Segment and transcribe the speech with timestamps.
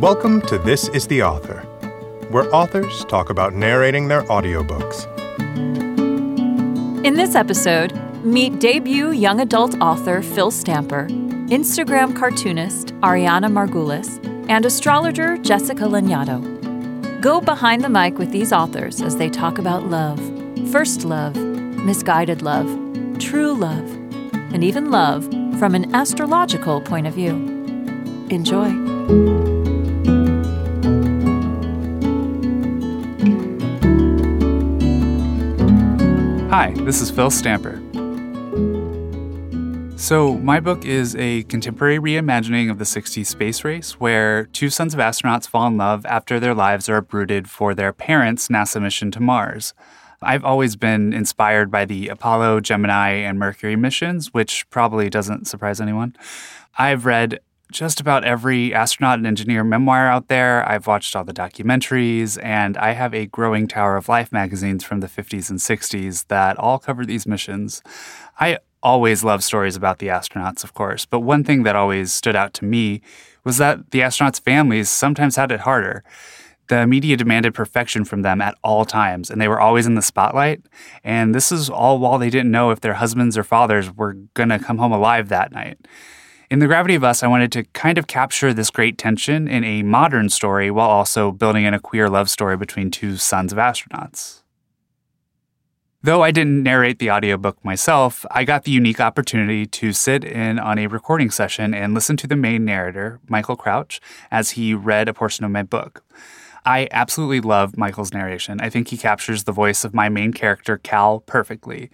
[0.00, 1.60] Welcome to This is the Author,
[2.30, 5.04] where authors talk about narrating their audiobooks.
[7.04, 7.92] In this episode,
[8.24, 11.06] meet debut young adult author Phil Stamper,
[11.50, 17.20] Instagram cartoonist Ariana Margulis, and astrologer Jessica Lanyadoo.
[17.20, 20.18] Go behind the mic with these authors as they talk about love,
[20.72, 22.66] first love, misguided love,
[23.18, 23.92] true love,
[24.54, 25.24] and even love
[25.58, 27.34] from an astrological point of view.
[28.30, 29.49] Enjoy.
[36.50, 37.76] Hi, this is Phil Stamper.
[39.96, 44.92] So, my book is a contemporary reimagining of the 60s space race where two sons
[44.92, 49.12] of astronauts fall in love after their lives are uprooted for their parents' NASA mission
[49.12, 49.74] to Mars.
[50.22, 55.80] I've always been inspired by the Apollo, Gemini, and Mercury missions, which probably doesn't surprise
[55.80, 56.16] anyone.
[56.76, 57.38] I've read
[57.70, 60.68] just about every astronaut and engineer memoir out there.
[60.68, 65.00] I've watched all the documentaries, and I have a growing tower of life magazines from
[65.00, 67.82] the 50s and 60s that all cover these missions.
[68.38, 72.36] I always love stories about the astronauts, of course, but one thing that always stood
[72.36, 73.02] out to me
[73.44, 76.02] was that the astronauts' families sometimes had it harder.
[76.68, 80.02] The media demanded perfection from them at all times, and they were always in the
[80.02, 80.62] spotlight.
[81.02, 84.50] And this is all while they didn't know if their husbands or fathers were going
[84.50, 85.78] to come home alive that night.
[86.50, 89.62] In The Gravity of Us, I wanted to kind of capture this great tension in
[89.62, 93.58] a modern story while also building in a queer love story between two sons of
[93.58, 94.42] astronauts.
[96.02, 100.58] Though I didn't narrate the audiobook myself, I got the unique opportunity to sit in
[100.58, 104.00] on a recording session and listen to the main narrator, Michael Crouch,
[104.32, 106.02] as he read a portion of my book.
[106.66, 108.60] I absolutely love Michael's narration.
[108.60, 111.90] I think he captures the voice of my main character, Cal, perfectly.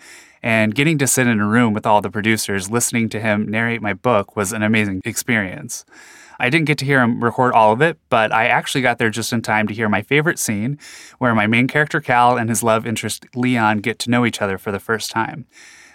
[0.47, 3.83] And getting to sit in a room with all the producers listening to him narrate
[3.83, 5.85] my book was an amazing experience.
[6.39, 9.11] I didn't get to hear him record all of it, but I actually got there
[9.11, 10.79] just in time to hear my favorite scene
[11.19, 14.57] where my main character Cal and his love interest Leon get to know each other
[14.57, 15.47] for the first time.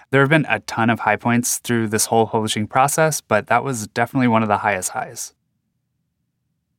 [0.09, 3.63] There have been a ton of high points through this whole publishing process, but that
[3.63, 5.33] was definitely one of the highest highs.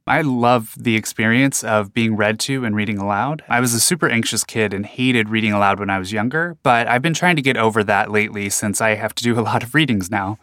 [0.06, 3.44] I love the experience of being read to and reading aloud.
[3.48, 6.88] I was a super anxious kid and hated reading aloud when I was younger, but
[6.88, 9.62] I've been trying to get over that lately since I have to do a lot
[9.62, 10.38] of readings now.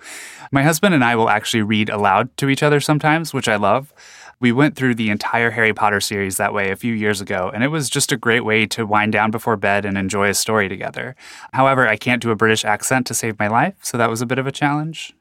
[0.50, 3.94] My husband and I will actually read aloud to each other sometimes, which I love.
[4.40, 7.62] We went through the entire Harry Potter series that way a few years ago, and
[7.62, 10.70] it was just a great way to wind down before bed and enjoy a story
[10.70, 11.18] together.
[11.52, 14.26] However, I can't do a British accent to save my life, so that was a
[14.26, 15.14] bit of a challenge.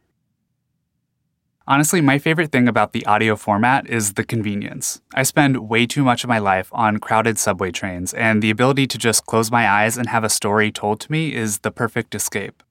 [1.71, 5.03] Honestly, my favorite thing about the audio format is the convenience.
[5.15, 8.87] I spend way too much of my life on crowded subway trains, and the ability
[8.87, 12.15] to just close my eyes and have a story told to me is the perfect
[12.15, 12.63] escape.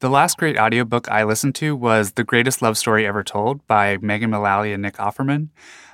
[0.00, 3.98] The last great audiobook I listened to was The Greatest Love Story Ever Told by
[4.00, 5.50] Megan Mullally and Nick Offerman.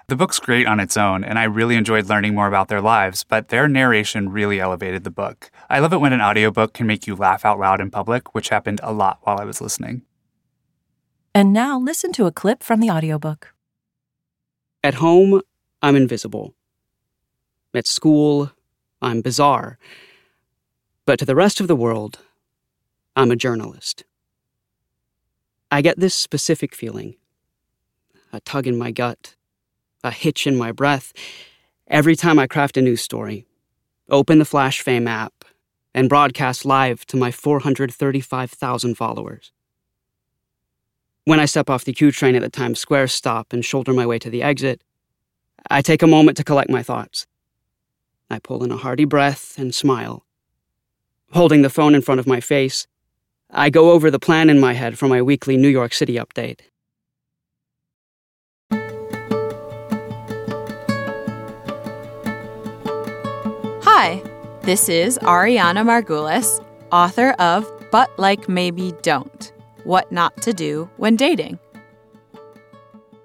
[0.06, 3.24] The book's great on its own, and I really enjoyed learning more about their lives,
[3.24, 5.50] but their narration really elevated the book.
[5.68, 8.50] I love it when an audiobook can make you laugh out loud in public, which
[8.50, 10.02] happened a lot while I was listening.
[11.38, 13.54] And now listen to a clip from the audiobook.
[14.82, 15.40] At home,
[15.80, 16.52] I'm invisible.
[17.72, 18.50] At school,
[19.00, 19.78] I'm bizarre.
[21.06, 22.18] But to the rest of the world,
[23.14, 24.02] I'm a journalist.
[25.70, 27.14] I get this specific feeling
[28.32, 29.36] a tug in my gut,
[30.02, 31.12] a hitch in my breath,
[31.86, 33.46] every time I craft a news story,
[34.10, 35.44] open the Flash Fame app,
[35.94, 39.52] and broadcast live to my 435,000 followers.
[41.28, 44.06] When I step off the Q train at the Times Square stop and shoulder my
[44.06, 44.82] way to the exit,
[45.70, 47.26] I take a moment to collect my thoughts.
[48.30, 50.24] I pull in a hearty breath and smile.
[51.32, 52.86] Holding the phone in front of my face,
[53.50, 56.60] I go over the plan in my head for my weekly New York City update.
[63.82, 64.22] Hi,
[64.62, 69.52] this is Ariana Margulis, author of But Like Maybe Don't
[69.84, 71.58] What Not to Do When Dating.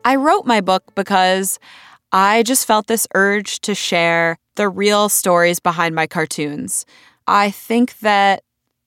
[0.05, 1.59] I wrote my book because
[2.11, 6.85] I just felt this urge to share the real stories behind my cartoons.
[7.27, 8.43] I think that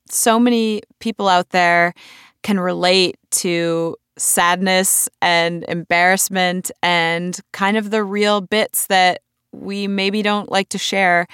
[0.09, 1.95] so many people out there
[2.43, 9.21] can relate to sadness and embarrassment and kind of the real bits that
[9.53, 11.27] we maybe don't like to share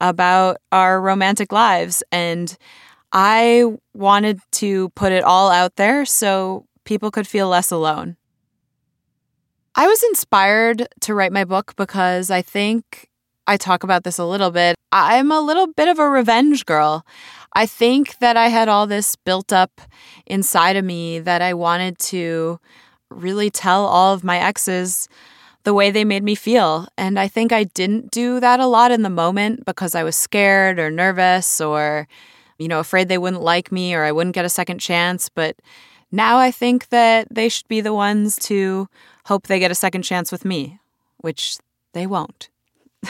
[0.00, 2.02] about our romantic lives.
[2.10, 2.56] And
[3.14, 8.16] I wanted to put it all out there so people could feel less alone.
[9.76, 13.08] I was inspired to write my book because I think
[13.46, 14.74] I talk about this a little bit.
[14.90, 17.06] I'm a little bit of a revenge girl.
[17.52, 19.80] I think that I had all this built up
[20.26, 22.58] inside of me that I wanted to
[23.10, 25.08] really tell all of my exes
[25.62, 26.88] the way they made me feel.
[26.98, 30.16] And I think I didn't do that a lot in the moment because I was
[30.16, 32.08] scared or nervous or,
[32.58, 35.28] you know, afraid they wouldn't like me or I wouldn't get a second chance.
[35.28, 35.56] But
[36.12, 38.88] now I think that they should be the ones to
[39.26, 40.78] hope they get a second chance with me,
[41.18, 41.58] which
[41.92, 42.50] they won't.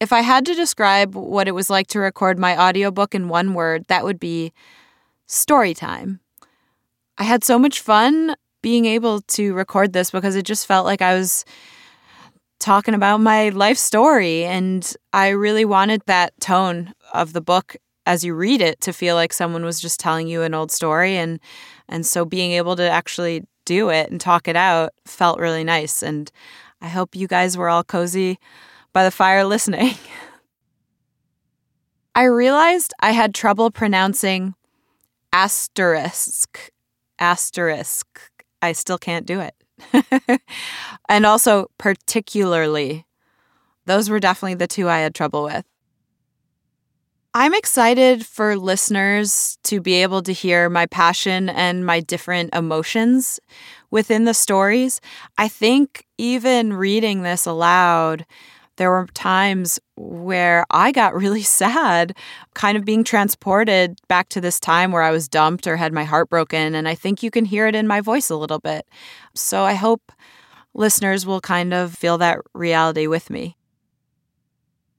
[0.00, 3.54] if I had to describe what it was like to record my audiobook in one
[3.54, 4.52] word, that would be
[5.26, 6.20] story time.
[7.18, 11.02] I had so much fun being able to record this because it just felt like
[11.02, 11.44] I was
[12.58, 14.44] talking about my life story.
[14.44, 17.76] And I really wanted that tone of the book
[18.06, 21.16] as you read it to feel like someone was just telling you an old story.
[21.16, 21.40] And,
[21.88, 26.02] and so being able to actually do it and talk it out felt really nice.
[26.02, 26.30] And
[26.80, 28.38] I hope you guys were all cozy
[28.92, 29.94] by the fire listening.
[32.14, 34.54] I realized I had trouble pronouncing
[35.32, 36.70] asterisk.
[37.18, 38.06] Asterisk.
[38.60, 39.54] I still can't do it.
[41.08, 43.06] and also, particularly.
[43.86, 45.64] Those were definitely the two I had trouble with.
[47.34, 53.38] I'm excited for listeners to be able to hear my passion and my different emotions
[53.90, 55.00] within the stories.
[55.36, 58.24] I think even reading this aloud,
[58.78, 62.16] there were times where I got really sad,
[62.54, 66.04] kind of being transported back to this time where I was dumped or had my
[66.04, 66.74] heart broken.
[66.74, 68.88] And I think you can hear it in my voice a little bit.
[69.34, 70.10] So I hope
[70.74, 73.56] listeners will kind of feel that reality with me.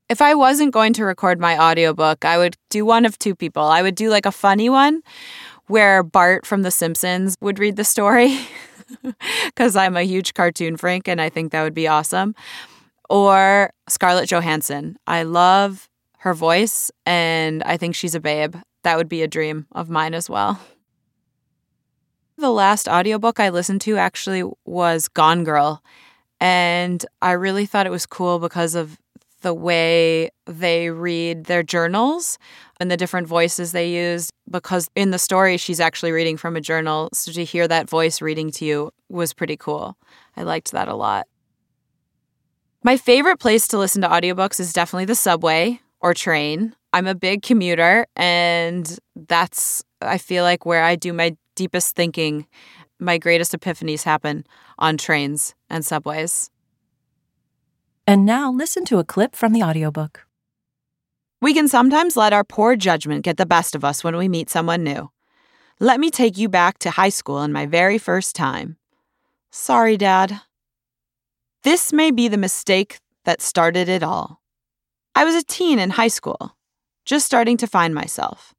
[0.09, 3.63] If I wasn't going to record my audiobook, I would do one of two people.
[3.63, 5.01] I would do like a funny one
[5.67, 8.39] where Bart from The Simpsons would read the story
[9.45, 12.33] because I'm a huge cartoon freak and I think that would be awesome
[13.09, 14.97] or Scarlett Johansson.
[15.07, 15.89] I love
[16.19, 18.55] her voice and I think she's a babe.
[18.83, 20.59] That would be a dream of mine as well.
[22.37, 25.83] The last audiobook I listened to actually was Gone Girl.
[26.39, 28.97] And I really thought it was cool because of
[29.41, 32.37] the way they read their journals
[32.79, 34.29] and the different voices they use.
[34.49, 37.09] Because in the story, she's actually reading from a journal.
[37.13, 39.97] So to hear that voice reading to you was pretty cool.
[40.37, 41.27] I liked that a lot.
[42.81, 46.75] My favorite place to listen to audiobooks is definitely the subway or train.
[46.93, 48.97] I'm a big commuter, and
[49.27, 52.47] that's, I feel like, where I do my deepest thinking.
[52.97, 54.45] My greatest epiphanies happen
[54.77, 56.49] on trains and subways.
[58.07, 60.25] And now listen to a clip from the audiobook.
[61.41, 64.49] We can sometimes let our poor judgment get the best of us when we meet
[64.49, 65.11] someone new.
[65.81, 68.77] Let me take you back to high school and my very first time.
[69.51, 70.41] Sorry, Dad.
[71.63, 74.39] This may be the mistake that started it all.
[75.13, 76.55] I was a teen in high school,
[77.03, 78.53] just starting to find myself.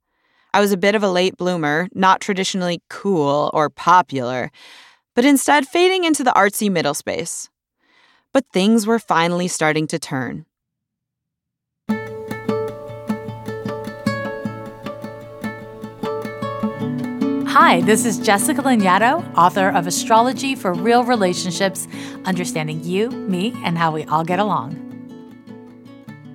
[0.53, 4.51] I was a bit of a late bloomer, not traditionally cool or popular,
[5.17, 7.49] but instead fading into the artsy middle space.
[8.35, 10.45] But things were finally starting to turn.
[17.51, 21.89] Hi, this is Jessica Lanyadoo, author of Astrology for Real Relationships
[22.25, 24.77] Understanding You, Me, and How We All Get Along.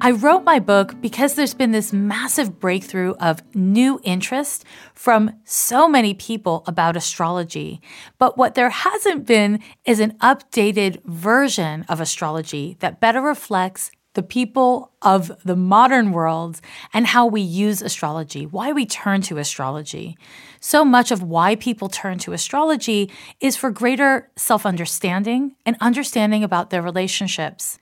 [0.01, 5.87] I wrote my book because there's been this massive breakthrough of new interest from so
[5.87, 7.79] many people about astrology.
[8.17, 14.23] But what there hasn't been is an updated version of astrology that better reflects the
[14.23, 16.59] people of the modern world
[16.93, 20.17] and how we use astrology, why we turn to astrology.
[20.59, 26.43] So much of why people turn to astrology is for greater self understanding and understanding
[26.43, 27.77] about their relationships.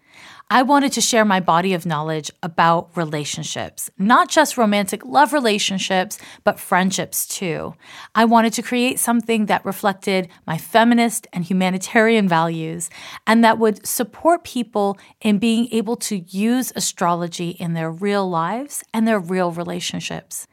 [0.49, 6.19] I wanted to share my body of knowledge about relationships, not just romantic love relationships,
[6.43, 7.73] but friendships too.
[8.13, 12.89] I wanted to create something that reflected my feminist and humanitarian values
[13.25, 18.83] and that would support people in being able to use astrology in their real lives
[18.93, 20.47] and their real relationships.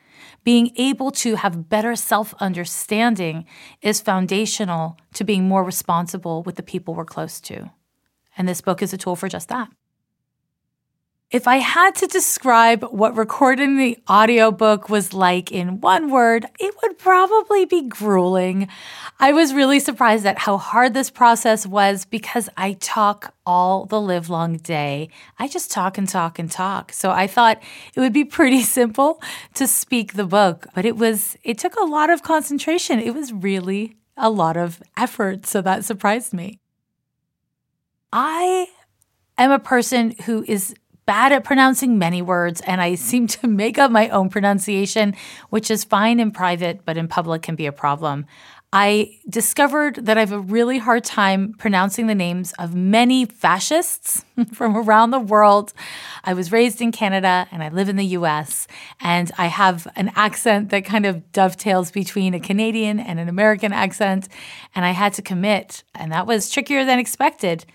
[0.44, 3.44] Being able to have better self understanding
[3.82, 7.70] is foundational to being more responsible with the people we're close to.
[8.40, 9.68] And this book is a tool for just that.
[11.30, 16.74] If I had to describe what recording the audiobook was like in one word, it
[16.82, 18.66] would probably be grueling.
[19.18, 24.00] I was really surprised at how hard this process was because I talk all the
[24.00, 25.10] livelong day.
[25.38, 26.94] I just talk and talk and talk.
[26.94, 27.62] So I thought
[27.94, 31.84] it would be pretty simple to speak the book, but it was it took a
[31.84, 33.00] lot of concentration.
[33.00, 36.59] It was really a lot of effort, so that surprised me.
[38.12, 38.68] I
[39.38, 40.74] am a person who is
[41.06, 45.14] bad at pronouncing many words, and I seem to make up my own pronunciation,
[45.50, 48.26] which is fine in private, but in public can be a problem.
[48.72, 54.24] I discovered that I have a really hard time pronouncing the names of many fascists
[54.52, 55.72] from around the world.
[56.22, 58.68] I was raised in Canada and I live in the US,
[59.00, 63.72] and I have an accent that kind of dovetails between a Canadian and an American
[63.72, 64.28] accent,
[64.76, 67.66] and I had to commit, and that was trickier than expected.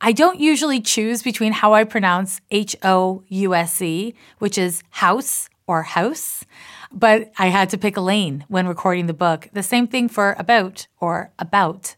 [0.00, 4.82] I don't usually choose between how I pronounce H O U S E, which is
[4.90, 6.44] house or house
[6.92, 9.48] but I had to pick a lane when recording the book.
[9.52, 11.96] The same thing for about or about.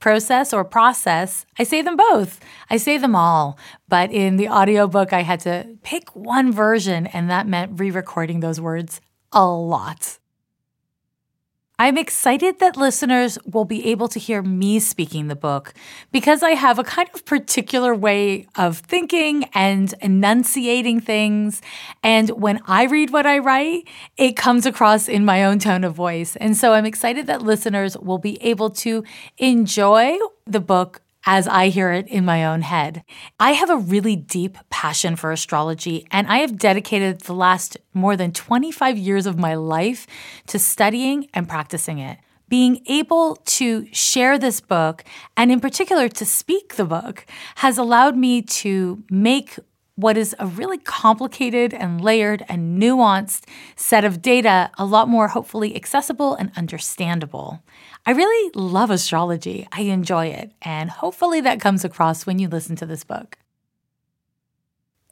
[0.00, 2.38] Process or process, I say them both.
[2.70, 3.58] I say them all.
[3.88, 8.38] But in the audiobook, I had to pick one version, and that meant re recording
[8.38, 9.00] those words
[9.32, 10.18] a lot.
[11.80, 15.74] I'm excited that listeners will be able to hear me speaking the book
[16.10, 21.62] because I have a kind of particular way of thinking and enunciating things.
[22.02, 25.94] And when I read what I write, it comes across in my own tone of
[25.94, 26.34] voice.
[26.34, 29.04] And so I'm excited that listeners will be able to
[29.38, 30.18] enjoy
[30.48, 33.04] the book as I hear it in my own head.
[33.38, 38.16] I have a really deep passion for astrology, and I have dedicated the last more
[38.16, 40.06] than 25 years of my life
[40.46, 42.16] to studying and practicing it.
[42.48, 45.04] Being able to share this book,
[45.36, 49.58] and in particular to speak the book, has allowed me to make
[49.98, 53.42] what is a really complicated and layered and nuanced
[53.74, 57.60] set of data a lot more hopefully accessible and understandable.
[58.06, 59.66] I really love astrology.
[59.72, 63.38] I enjoy it, and hopefully that comes across when you listen to this book.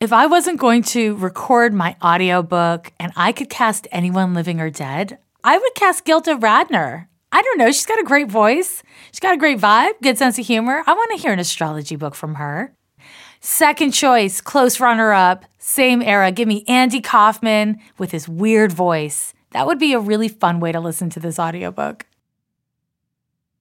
[0.00, 4.70] If I wasn't going to record my audiobook and I could cast anyone living or
[4.70, 7.08] dead, I would cast Gilda Radner.
[7.32, 8.84] I don't know, she's got a great voice.
[9.10, 10.84] She's got a great vibe, good sense of humor.
[10.86, 12.75] I want to hear an astrology book from her.
[13.48, 16.32] Second choice, close runner up, same era.
[16.32, 19.34] Give me Andy Kaufman with his weird voice.
[19.52, 22.06] That would be a really fun way to listen to this audiobook.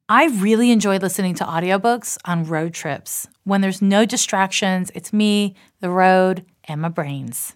[0.09, 3.27] I really enjoy listening to audiobooks on road trips.
[3.43, 7.55] When there's no distractions, it's me, the road, and my brains.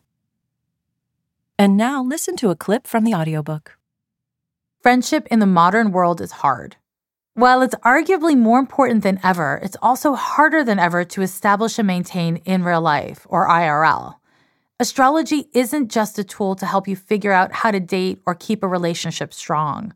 [1.58, 3.80] And now listen to a clip from the audiobook.
[4.84, 6.76] Friendship in the modern world is hard.
[7.36, 11.88] While it's arguably more important than ever, it's also harder than ever to establish and
[11.88, 14.16] maintain in real life, or IRL.
[14.80, 18.64] Astrology isn't just a tool to help you figure out how to date or keep
[18.64, 19.94] a relationship strong.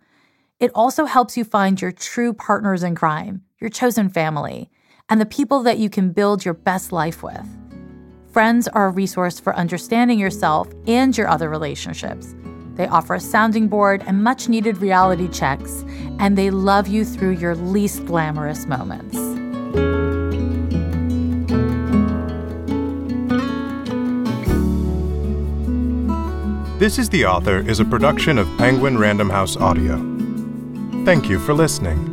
[0.60, 4.70] It also helps you find your true partners in crime, your chosen family,
[5.10, 7.48] and the people that you can build your best life with.
[8.32, 12.36] Friends are a resource for understanding yourself and your other relationships.
[12.76, 15.86] They offer a sounding board and much needed reality checks,
[16.20, 19.18] and they love you through your least glamorous moments.
[26.80, 29.98] This is the Author is a production of Penguin Random House Audio.
[31.06, 32.13] Thank you for listening.